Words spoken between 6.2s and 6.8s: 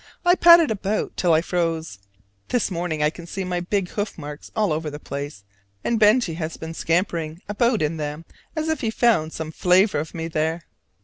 has been